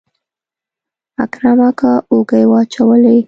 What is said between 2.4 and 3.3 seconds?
واچولې.